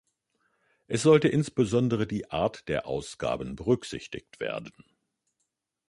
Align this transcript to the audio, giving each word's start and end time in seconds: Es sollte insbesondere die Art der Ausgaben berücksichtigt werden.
Es 0.87 1.03
sollte 1.03 1.27
insbesondere 1.27 2.07
die 2.07 2.31
Art 2.31 2.67
der 2.69 2.87
Ausgaben 2.87 3.55
berücksichtigt 3.55 4.39
werden. 4.39 4.71